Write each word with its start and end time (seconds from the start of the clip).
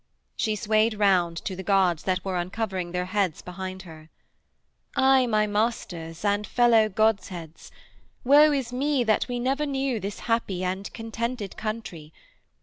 She 0.35 0.55
swayed 0.55 0.95
round 0.95 1.37
to 1.45 1.55
the 1.55 1.61
gods 1.61 2.01
that 2.05 2.25
were 2.25 2.35
uncovering 2.39 2.91
their 2.91 3.05
heads 3.05 3.43
behind 3.43 3.83
her: 3.83 4.09
'Aye, 4.95 5.27
my 5.27 5.45
masters 5.45 6.25
and 6.25 6.47
fellow 6.47 6.89
godheads: 6.89 7.71
woe 8.23 8.51
is 8.51 8.73
me 8.73 9.03
that 9.03 9.27
we 9.27 9.37
knew 9.37 9.41
never 9.55 9.99
this 9.99 10.21
happy 10.21 10.63
and 10.63 10.91
contented 10.93 11.55
country. 11.55 12.11